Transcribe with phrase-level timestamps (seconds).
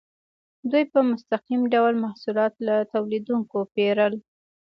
[0.71, 4.13] دوی په مستقیم ډول محصولات له تولیدونکو پیرل.